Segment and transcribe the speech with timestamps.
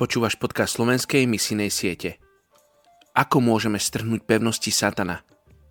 [0.00, 2.16] Počúvaš podcast slovenskej misijnej siete.
[3.12, 5.20] Ako môžeme strhnúť pevnosti satana,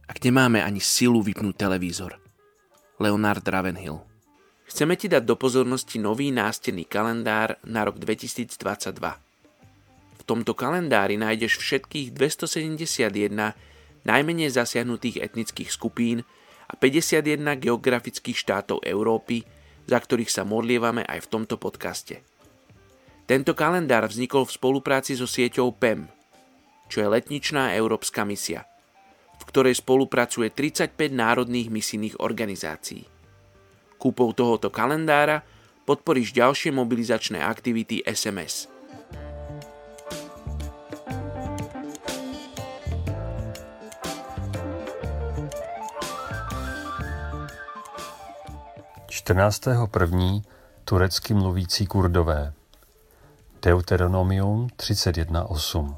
[0.05, 2.21] ak nemáme ani silu vypnúť televízor?
[3.01, 4.05] Leonard Ravenhill
[4.69, 8.53] Chceme ti dať do pozornosti nový nástenný kalendár na rok 2022.
[10.13, 13.33] V tomto kalendári nájdeš všetkých 271
[14.05, 16.21] najmenej zasiahnutých etnických skupín
[16.69, 19.41] a 51 geografických štátov Európy,
[19.89, 22.28] za ktorých sa modlievame aj v tomto podcaste.
[23.29, 26.09] Tento kalendár vznikol v spolupráci so sieťou PEM,
[26.89, 28.65] čo je letničná európska misia,
[29.37, 33.05] v ktorej spolupracuje 35 národných misijných organizácií.
[34.01, 35.45] Kúpou tohoto kalendára
[35.85, 38.65] podporíš ďalšie mobilizačné aktivity SMS.
[49.93, 50.41] první
[50.81, 52.58] turecky mluvící kurdové.
[53.61, 55.95] Deuteronomium 31.8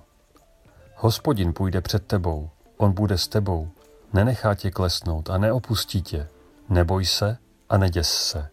[0.96, 3.70] Hospodin půjde před tebou, on bude s tebou,
[4.14, 6.28] nenechá tě klesnout a neopustí tě.
[6.70, 7.38] Neboj se
[7.70, 8.48] a neděs se.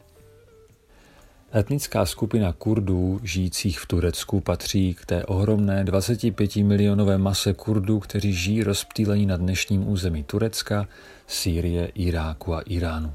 [1.55, 8.33] Etnická skupina Kurdů žijících v Turecku patří k té ohromné 25 milionové mase Kurdů, kteří
[8.33, 10.89] žijí rozptýlení na dnešním území Turecka,
[11.27, 13.13] Sýrie, Iráku a Iránu.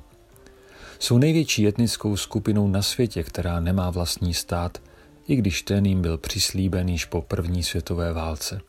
[1.00, 4.78] Jsou největší etnickou skupinou na světě, která nemá vlastní stát–
[5.28, 8.62] i když ten jim byl přislíben již po první světové válce.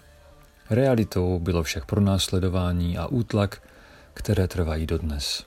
[0.71, 3.63] Realitou bylo však pronásledování a útlak,
[4.15, 5.47] které trvají dodnes.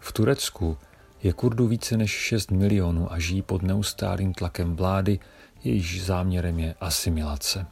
[0.00, 0.78] V Turecku
[1.22, 5.18] je Kurdu více než 6 milionů a žijí pod neustálým tlakem vlády,
[5.64, 7.66] jejíž záměrem je asimilace.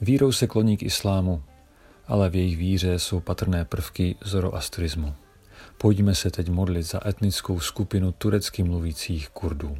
[0.00, 1.42] Vírou se kloní k islámu,
[2.06, 5.14] ale v jejich víře jsou patrné prvky zoroastrismu.
[5.78, 9.78] Pojďme se teď modlit za etnickou skupinu turecky mluvících Kurdů.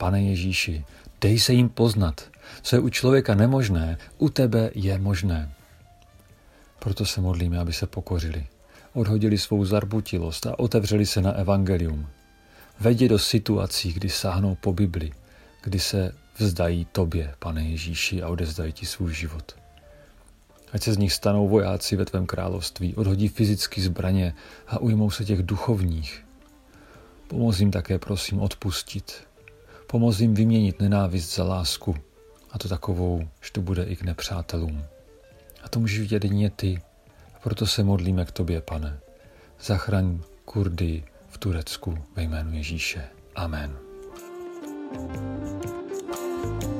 [0.00, 0.84] Pane Ježíši,
[1.20, 2.20] dej se jim poznat.
[2.62, 5.52] Co je u člověka nemožné, u tebe je možné.
[6.78, 8.46] Proto se modlíme, aby se pokořili,
[8.92, 12.06] odhodili svou zarbutilost a otevřeli se na evangelium.
[12.80, 15.12] Vedě do situací, kdy sáhnou po Bibli,
[15.62, 19.56] kdy se vzdají tobě, pane Ježíši, a odezdají ti svůj život.
[20.72, 24.34] Ať se z nich stanou vojáci ve tvém království, odhodí fyzicky zbraně
[24.68, 26.24] a ujmou se těch duchovních.
[27.28, 29.29] Pomoz jim také, prosím, odpustit,
[29.90, 31.96] Pomoz jim vyměnit nenávist za lásku,
[32.50, 34.84] a to takovou, že to bude i k nepřátelům.
[35.62, 36.82] A to můžeš vidět jedině ty,
[37.34, 38.98] a proto se modlíme k tobě, pane.
[39.60, 43.04] Zachraň Kurdy v Turecku ve jménu Ježíše.
[43.34, 43.76] Amen.
[46.42, 46.79] thank you